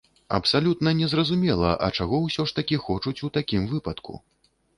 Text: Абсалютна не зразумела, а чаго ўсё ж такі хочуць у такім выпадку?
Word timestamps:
Абсалютна 0.35 0.93
не 1.01 1.09
зразумела, 1.11 1.69
а 1.89 1.89
чаго 1.99 2.23
ўсё 2.25 2.47
ж 2.53 2.57
такі 2.61 2.81
хочуць 2.87 3.15
у 3.29 3.31
такім 3.37 3.71
выпадку? 3.77 4.19